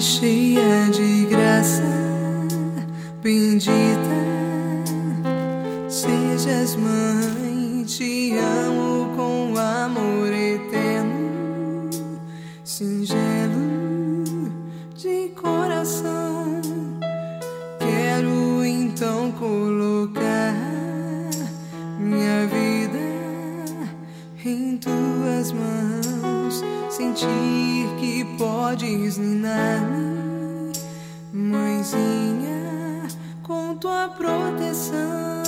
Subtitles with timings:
[0.00, 1.84] cheia de graça,
[3.22, 4.38] bendita
[5.88, 11.80] sejas mãe, te amo com amor eterno,
[12.62, 14.52] singelo
[14.96, 16.60] de coração.
[17.78, 20.54] Quero então colocar
[21.98, 22.98] minha vida
[24.44, 25.87] em tuas mãos,
[27.18, 30.72] sentir que podes ninar-me,
[31.32, 33.08] mãezinha,
[33.42, 35.42] com tua proteção.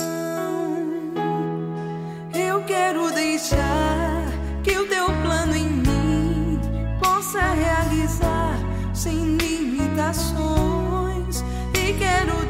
[2.33, 4.25] Eu quero deixar
[4.63, 6.59] que o teu plano em mim
[7.01, 8.57] possa realizar
[8.93, 12.45] sem limitações e quero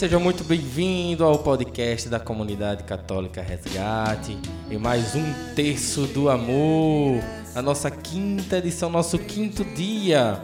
[0.00, 4.38] Seja muito bem-vindo ao podcast da Comunidade Católica Resgate
[4.70, 7.22] em mais um terço do amor,
[7.54, 10.40] a nossa quinta edição, nosso quinto dia.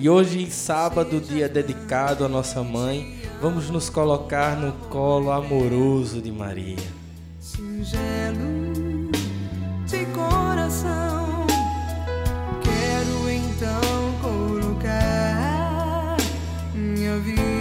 [0.00, 6.32] E hoje, sábado, dia dedicado à nossa mãe, vamos nos colocar no colo amoroso de
[6.32, 6.74] Maria.
[7.38, 9.12] singelo
[9.86, 11.46] de coração.
[12.64, 13.80] Quero então
[14.20, 16.16] colocar
[16.74, 17.57] minha vida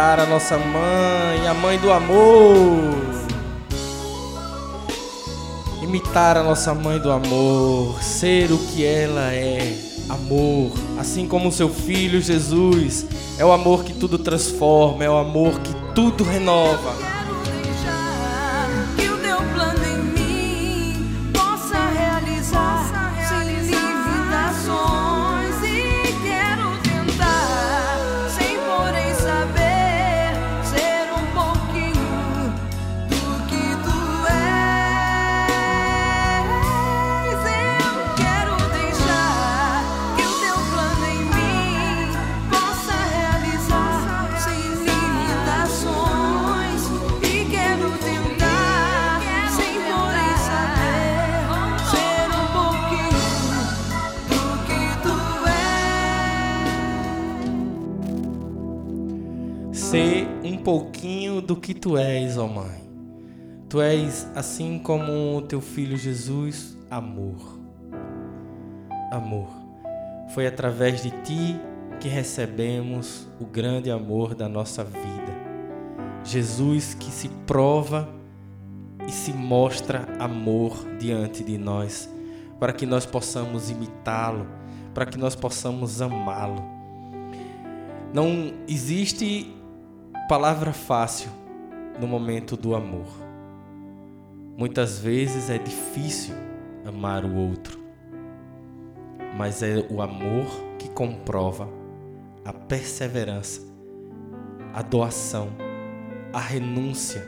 [0.00, 2.96] Imitar a nossa mãe, a mãe do amor.
[5.82, 9.76] Imitar a nossa mãe do amor, ser o que ela é,
[10.08, 13.04] amor, assim como o seu filho Jesus,
[13.36, 17.19] é o amor que tudo transforma, é o amor que tudo renova.
[61.60, 62.88] Que tu és, ó mãe.
[63.68, 67.60] Tu és, assim como o teu filho Jesus, amor.
[69.12, 69.48] Amor.
[70.34, 71.60] Foi através de ti
[72.00, 75.40] que recebemos o grande amor da nossa vida.
[76.24, 78.08] Jesus que se prova
[79.06, 82.08] e se mostra amor diante de nós,
[82.58, 84.46] para que nós possamos imitá-lo,
[84.94, 86.62] para que nós possamos amá-lo.
[88.12, 89.54] Não existe
[90.28, 91.39] palavra fácil
[92.00, 93.06] no momento do amor.
[94.56, 96.34] Muitas vezes é difícil
[96.84, 97.78] amar o outro,
[99.36, 100.46] mas é o amor
[100.78, 101.68] que comprova
[102.44, 103.60] a perseverança,
[104.72, 105.50] a doação,
[106.32, 107.26] a renúncia,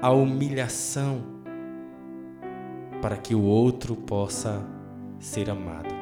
[0.00, 1.22] a humilhação
[3.02, 4.64] para que o outro possa
[5.18, 5.94] ser amado.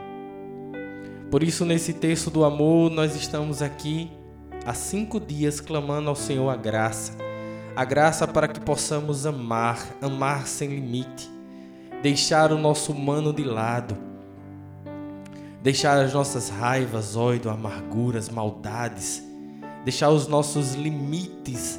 [1.31, 4.11] Por isso, nesse texto do amor, nós estamos aqui
[4.65, 7.28] há cinco dias clamando ao Senhor a graça,
[7.79, 11.31] a graça para que possamos amar, amar sem limite,
[12.03, 13.97] deixar o nosso humano de lado,
[15.63, 19.23] deixar as nossas raivas, ódio, amarguras, maldades,
[19.85, 21.79] deixar os nossos limites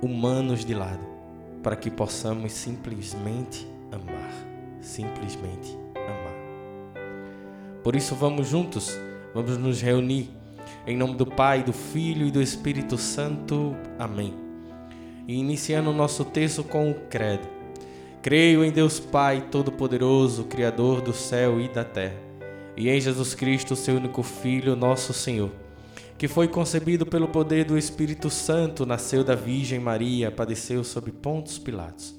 [0.00, 1.04] humanos de lado,
[1.60, 4.30] para que possamos simplesmente amar,
[4.80, 7.02] simplesmente amar.
[7.82, 8.96] Por isso vamos juntos,
[9.34, 10.30] vamos nos reunir.
[10.86, 13.74] Em nome do Pai, do Filho e do Espírito Santo.
[13.98, 14.43] Amém.
[15.26, 17.54] E iniciando o nosso texto com o credo.
[18.24, 22.16] Creio em Deus Pai Todo-Poderoso, Criador do céu e da terra,
[22.74, 25.50] e em Jesus Cristo, seu único Filho, nosso Senhor,
[26.16, 31.58] que foi concebido pelo poder do Espírito Santo, nasceu da Virgem Maria, padeceu sob Pontos
[31.58, 32.18] Pilatos,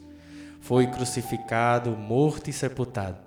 [0.62, 3.18] foi crucificado, morto e sepultado,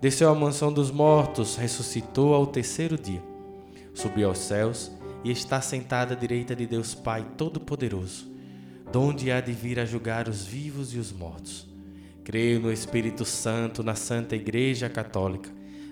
[0.00, 3.22] desceu à mansão dos mortos, ressuscitou ao terceiro dia,
[3.94, 4.90] subiu aos céus
[5.22, 8.34] e está sentado à direita de Deus Pai Todo-Poderoso,
[8.92, 11.66] donde há de vir a julgar os vivos e os mortos.
[12.24, 15.50] Creio no Espírito Santo, na Santa Igreja Católica,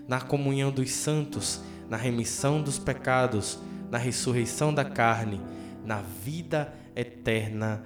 [0.08, 3.58] na comunhão dos santos, na remissão dos pecados,
[3.90, 5.40] na ressurreição da carne,
[5.84, 7.84] na vida eterna.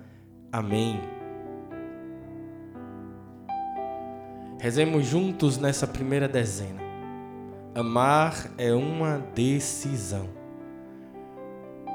[0.50, 0.98] Amém.
[4.58, 6.80] Rezemos juntos nessa primeira dezena.
[7.74, 10.37] Amar é uma decisão.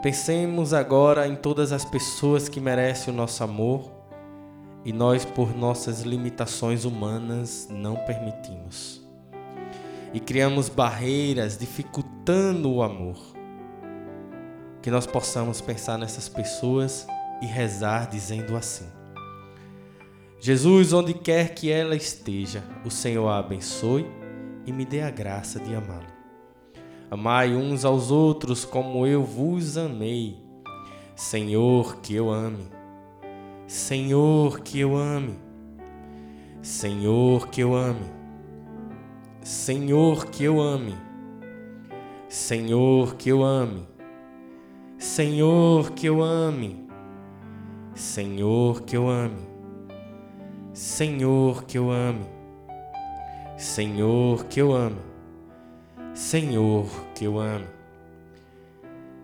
[0.03, 3.89] Pensemos agora em todas as pessoas que merecem o nosso amor
[4.83, 9.01] e nós, por nossas limitações humanas, não permitimos.
[10.13, 13.15] E criamos barreiras dificultando o amor.
[14.81, 17.07] Que nós possamos pensar nessas pessoas
[17.41, 18.89] e rezar dizendo assim:
[20.41, 24.05] Jesus, onde quer que ela esteja, o Senhor a abençoe
[24.65, 26.12] e me dê a graça de amá-la.
[27.13, 30.35] Amai uns aos outros como eu vos amei.
[31.15, 32.73] Senhor, que eu ame
[33.67, 35.35] Senhor, que eu ame.
[36.61, 38.05] Senhor, que eu ame.
[39.41, 40.95] Senhor, que eu ame.
[42.27, 43.87] Senhor, que eu ame.
[44.97, 46.87] Senhor, que eu ame.
[47.95, 49.47] Senhor, que eu ame.
[50.73, 52.25] Senhor, que eu ame.
[53.57, 55.12] Senhor, que eu ame.
[56.13, 57.65] Senhor, que eu ame.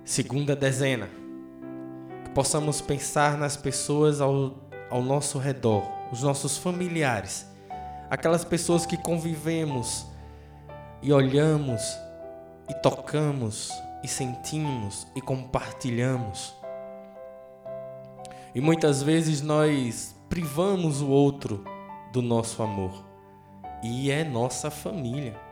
[0.04, 1.08] Segunda dezena
[2.24, 4.56] que possamos pensar nas pessoas ao,
[4.90, 7.46] ao nosso redor, os nossos familiares,
[8.10, 10.08] aquelas pessoas que convivemos
[11.04, 11.96] e olhamos
[12.68, 13.72] e tocamos
[14.04, 16.56] e sentimos e compartilhamos.
[18.56, 21.64] E muitas vezes nós privamos o outro
[22.12, 23.06] do nosso amor,
[23.84, 25.49] e é nossa família.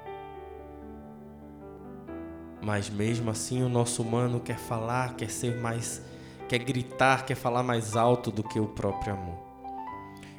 [2.68, 6.02] Mas mesmo assim o nosso humano quer falar, quer ser mais
[6.50, 9.38] quer gritar, quer falar mais alto do que o próprio amor.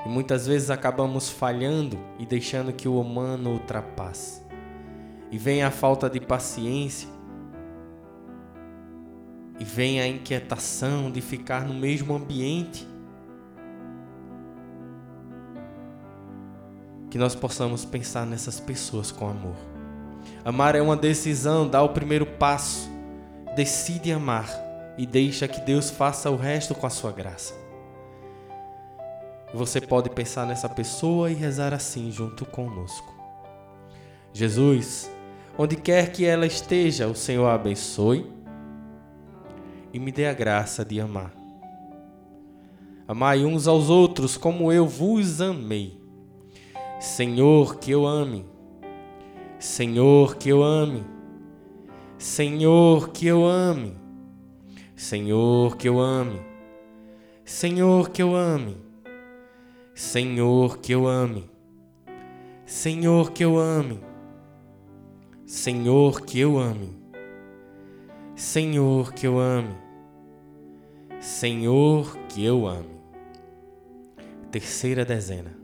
[0.04, 4.42] E muitas vezes acabamos falhando e deixando que o humano ultrapasse.
[5.30, 7.08] E vem a falta de paciência,
[9.58, 12.86] e vem a inquietação de ficar no mesmo ambiente.
[17.10, 19.67] Que nós possamos pensar nessas pessoas com amor.
[20.44, 22.90] Amar é uma decisão, dá o primeiro passo.
[23.54, 24.48] Decide amar
[24.96, 27.54] e deixa que Deus faça o resto com a sua graça.
[29.52, 33.14] Você pode pensar nessa pessoa e rezar assim junto conosco.
[34.32, 35.10] Jesus,
[35.56, 38.30] onde quer que ela esteja, o Senhor a abençoe
[39.92, 41.32] e me dê a graça de amar.
[43.06, 45.98] Amai uns aos outros como eu vos amei.
[47.00, 48.44] Senhor, que eu ame.
[49.58, 51.04] Senhor, que eu ame.
[52.16, 53.96] Senhor, que eu ame.
[54.94, 56.40] Senhor, que eu ame.
[57.44, 58.76] Senhor, que eu ame.
[59.94, 61.50] Senhor, que eu ame.
[62.64, 64.00] Senhor, que eu ame.
[65.44, 66.96] Senhor, que eu ame.
[68.36, 69.74] Senhor, que eu ame.
[71.20, 73.00] Senhor, que eu ame.
[74.52, 75.57] Terceira dezena.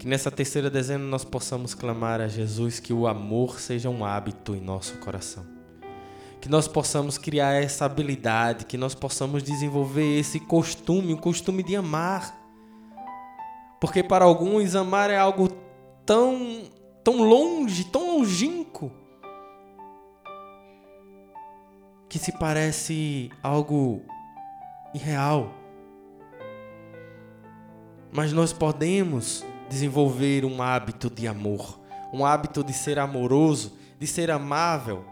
[0.00, 4.56] Que nessa terceira dezena nós possamos clamar a Jesus que o amor seja um hábito
[4.56, 5.60] em nosso coração
[6.40, 11.76] que nós possamos criar essa habilidade, que nós possamos desenvolver esse costume, o costume de
[11.76, 12.34] amar.
[13.78, 15.50] Porque para alguns amar é algo
[16.06, 16.62] tão
[17.04, 18.90] tão longe, tão longínquo,
[22.08, 24.02] que se parece algo
[24.94, 25.52] irreal.
[28.12, 31.80] Mas nós podemos desenvolver um hábito de amor,
[32.12, 35.04] um hábito de ser amoroso, de ser amável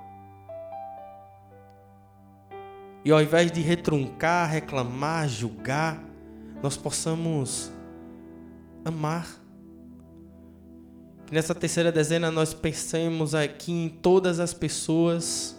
[3.04, 6.02] e ao invés de retruncar, reclamar, julgar,
[6.62, 7.72] nós possamos
[8.84, 9.26] amar.
[11.30, 15.56] Nessa terceira dezena nós pensemos aqui em todas as pessoas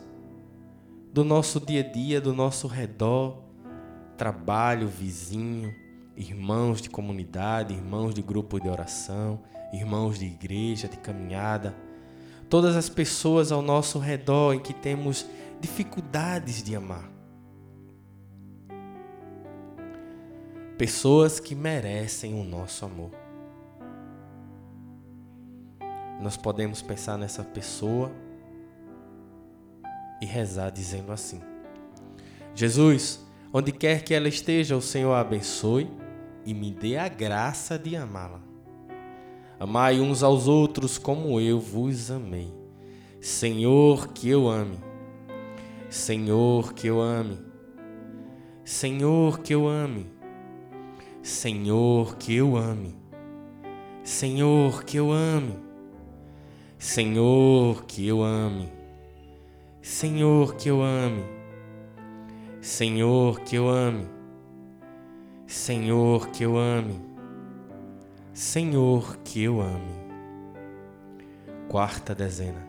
[1.14, 3.42] do nosso dia a dia, do nosso redor,
[4.18, 5.74] trabalho, vizinho,
[6.20, 9.40] irmãos de comunidade, irmãos de grupo de oração,
[9.72, 11.74] irmãos de igreja, de caminhada,
[12.50, 15.26] todas as pessoas ao nosso redor em que temos
[15.62, 17.10] dificuldades de amar.
[20.78, 23.12] Pessoas que merecem o nosso amor.
[26.22, 28.12] Nós podemos pensar nessa pessoa
[30.22, 31.42] e rezar dizendo assim:
[32.54, 35.90] Jesus, onde quer que ela esteja, o Senhor a abençoe
[36.46, 38.42] e me dê a graça de amá-la.
[39.60, 42.54] Amai uns aos outros como eu vos amei.
[43.20, 44.80] Senhor, que eu ame.
[45.90, 47.38] Senhor, que eu ame.
[48.64, 50.08] Senhor, que eu ame.
[51.22, 52.96] Senhor, que eu ame.
[54.04, 55.60] Senhor, que eu ame.
[56.78, 58.72] Senhor, que eu ame.
[59.82, 61.24] Senhor, que eu ame.
[62.62, 64.19] Senhor, que eu ame.
[65.50, 67.02] Senhor, que eu ame.
[68.32, 69.96] Senhor, que eu ame.
[71.68, 72.64] Quarta dezena.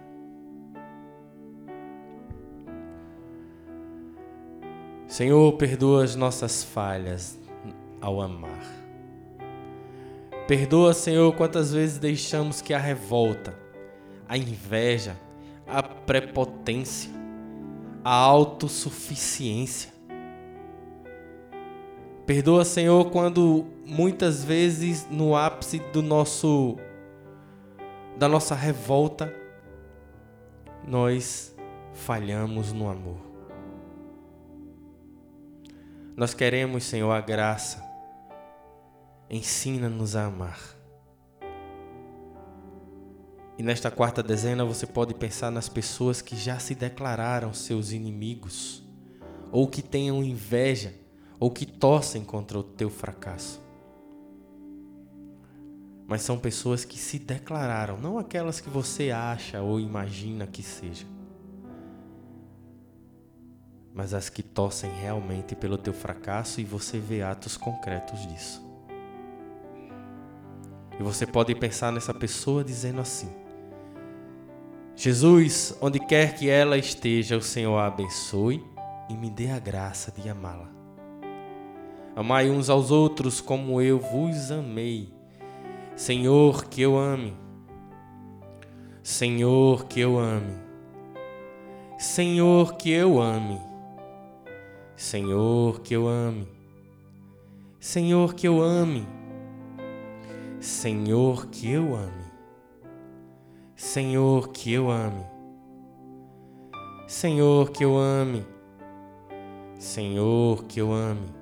[5.07, 7.39] Senhor, perdoa as nossas falhas
[8.01, 8.65] ao amar.
[10.49, 13.55] Perdoa, Senhor, quantas vezes deixamos que a revolta,
[14.27, 15.21] a inveja,
[15.67, 17.11] a prepotência,
[18.03, 20.00] a autossuficiência.
[22.31, 26.77] Perdoa, Senhor, quando muitas vezes no ápice do nosso
[28.17, 29.35] da nossa revolta
[30.87, 31.53] nós
[31.93, 33.19] falhamos no amor.
[36.17, 37.85] Nós queremos, Senhor, a graça.
[39.29, 40.61] Ensina-nos a amar.
[43.59, 48.85] E nesta quarta dezena você pode pensar nas pessoas que já se declararam seus inimigos,
[49.51, 51.00] ou que tenham inveja,
[51.41, 53.63] ou que torcem contra o teu fracasso.
[56.07, 61.09] Mas são pessoas que se declararam, não aquelas que você acha ou imagina que sejam,
[63.95, 68.63] mas as que torcem realmente pelo teu fracasso e você vê atos concretos disso.
[70.99, 73.31] E você pode pensar nessa pessoa dizendo assim:
[74.95, 78.63] Jesus, onde quer que ela esteja, o Senhor a abençoe
[79.09, 80.80] e me dê a graça de amá-la.
[82.15, 85.13] Amai uns aos outros como eu vos amei.
[85.95, 87.37] Senhor, que eu ame.
[89.03, 90.55] Senhor, que eu ame.
[91.99, 93.61] Senhor, que eu ame.
[94.97, 96.49] Senhor, que eu ame.
[97.79, 99.07] Senhor, que eu ame.
[100.59, 102.21] Senhor, que eu ame.
[103.77, 105.25] Senhor, que eu ame.
[107.07, 108.47] Senhor, que eu ame.
[109.79, 111.40] Senhor, que eu ame.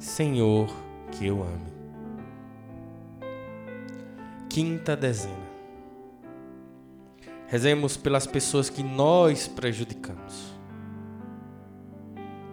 [0.00, 0.68] Senhor,
[1.12, 1.70] que eu ame.
[4.48, 5.48] Quinta dezena.
[7.46, 10.52] Rezemos pelas pessoas que nós prejudicamos.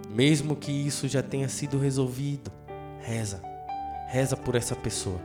[0.07, 2.51] Mesmo que isso já tenha sido resolvido,
[2.99, 3.41] reza.
[4.09, 5.19] Reza por essa pessoa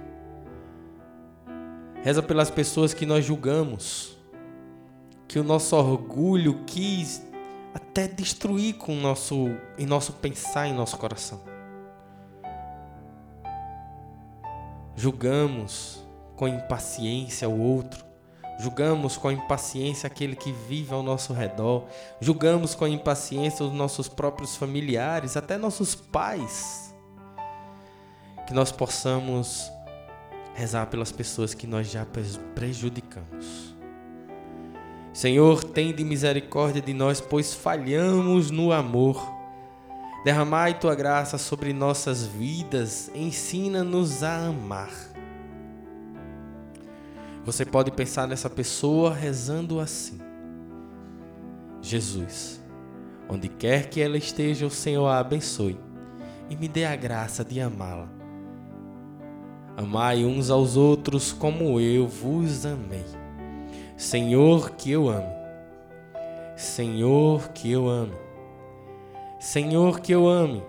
[2.02, 4.18] Reza pelas pessoas que nós julgamos,
[5.28, 7.22] que o nosso orgulho quis
[7.72, 11.51] até destruir com nosso, em nosso pensar, em nosso coração.
[14.96, 16.02] Julgamos
[16.36, 18.04] com impaciência o outro,
[18.58, 21.86] julgamos com impaciência aquele que vive ao nosso redor,
[22.20, 26.94] julgamos com impaciência os nossos próprios familiares, até nossos pais.
[28.46, 29.70] Que nós possamos
[30.54, 32.06] rezar pelas pessoas que nós já
[32.54, 33.72] prejudicamos.
[35.12, 39.41] Senhor, tem de misericórdia de nós, pois falhamos no amor.
[40.24, 44.92] Derramai tua graça sobre nossas vidas, ensina-nos a amar.
[47.44, 50.20] Você pode pensar nessa pessoa rezando assim:
[51.80, 52.60] Jesus,
[53.28, 55.78] onde quer que ela esteja, o Senhor a abençoe
[56.48, 58.22] e me dê a graça de amá-la
[59.76, 63.04] Amai uns aos outros como eu vos amei.
[63.96, 65.32] Senhor, que eu ame.
[66.56, 68.12] Senhor, que eu ame.
[69.42, 70.62] Senhor, que eu ame.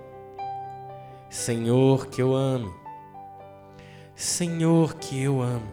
[1.30, 2.74] Senhor, que eu ame.
[4.16, 5.70] Senhor, que eu ame.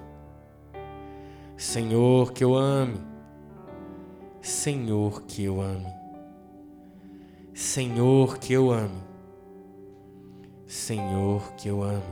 [1.56, 3.00] Senhor, que eu ame.
[4.42, 5.86] Senhor, que eu ame.
[7.54, 9.02] Senhor, que eu ame.
[10.66, 12.02] Senhor, que eu ame.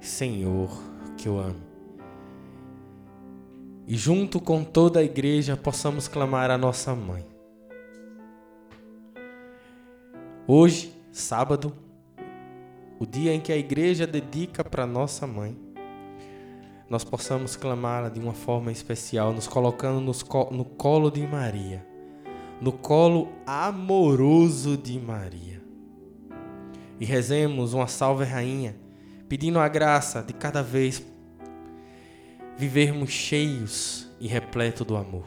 [0.00, 0.70] Senhor
[1.18, 1.60] que eu amo.
[3.86, 7.37] e, junto com toda a igreja, possamos clamar a nossa mãe.
[10.50, 11.74] Hoje, sábado,
[12.98, 15.54] o dia em que a igreja dedica para nossa mãe,
[16.88, 20.00] nós possamos clamá-la de uma forma especial, nos colocando
[20.50, 21.86] no colo de Maria,
[22.62, 25.62] no colo amoroso de Maria.
[26.98, 28.74] E rezemos uma salve rainha,
[29.28, 31.04] pedindo a graça de cada vez
[32.56, 35.26] vivermos cheios e repleto do amor,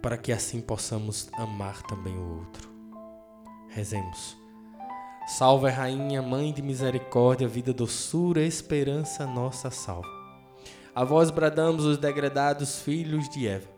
[0.00, 2.71] para que assim possamos amar também o outro.
[3.74, 4.36] Rezemos.
[5.26, 10.08] Salve, Rainha, Mãe de misericórdia, vida, doçura, esperança, nossa salva.
[10.94, 13.68] A vós bradamos os degredados filhos de Eva,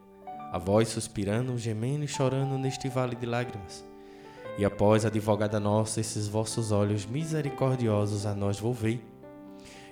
[0.50, 3.84] a vós suspirando, gemendo e chorando neste vale de lágrimas.
[4.58, 9.00] E após, advogada nossa, esses vossos olhos misericordiosos a nós volvei.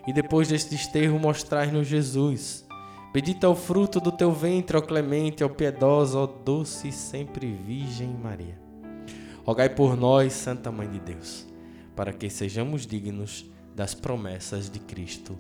[0.04, 2.66] E depois deste desterro mostrai-nos Jesus.
[3.12, 8.08] Bendita o fruto do teu ventre, ó clemente, ó piedosa, ó doce e sempre Virgem
[8.08, 8.61] Maria.
[9.44, 11.46] Rogai por nós, Santa Mãe de Deus,
[11.96, 13.44] para que sejamos dignos
[13.74, 15.36] das promessas de Cristo.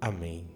[0.00, 0.46] Amém.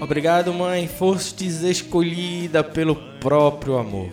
[0.00, 4.10] Obrigado, mãe, fostes escolhida pelo próprio amor.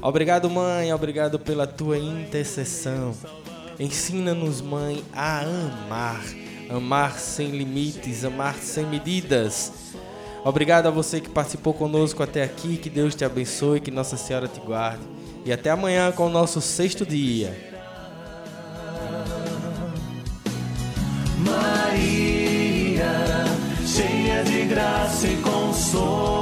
[0.00, 3.14] Obrigado, mãe, obrigado pela tua intercessão.
[3.78, 6.22] Ensina-nos, mãe, a amar
[6.68, 9.72] amar sem limites, amar sem medidas.
[10.44, 14.48] Obrigado a você que participou conosco até aqui, que Deus te abençoe, que Nossa Senhora
[14.48, 15.02] te guarde.
[15.44, 17.56] E até amanhã com o nosso sexto dia.
[21.38, 23.12] Maria,
[23.86, 26.41] cheia de graça e consolo.